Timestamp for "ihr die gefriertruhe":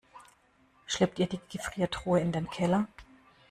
1.19-2.19